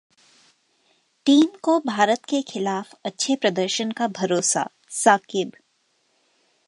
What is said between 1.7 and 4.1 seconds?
भारत के खिलाफ अच्छे प्रदर्शन का